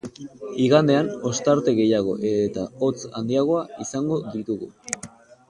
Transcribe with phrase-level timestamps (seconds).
[0.67, 4.73] Igandean, ostarte gehiago eta hotz handiagoa izango ditugu.